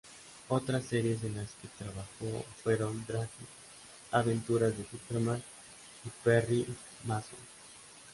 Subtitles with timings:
[0.49, 3.29] Otras series en las que trabajó fueron "Dragnet",
[4.11, 5.37] "Aventuras de Superman",
[6.03, 6.65] y "Perry
[7.03, 7.37] Mason".